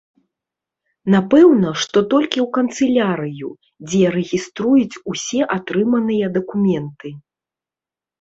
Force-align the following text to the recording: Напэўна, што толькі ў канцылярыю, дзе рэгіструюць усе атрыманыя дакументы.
Напэўна, 1.15 1.69
што 1.81 1.97
толькі 2.13 2.39
ў 2.43 2.45
канцылярыю, 2.57 3.49
дзе 3.89 4.03
рэгіструюць 4.15 4.99
усе 5.13 5.41
атрыманыя 5.57 6.31
дакументы. 6.39 7.09